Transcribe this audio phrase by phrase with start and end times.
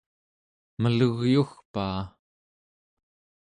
[0.81, 2.01] melugyugpaa!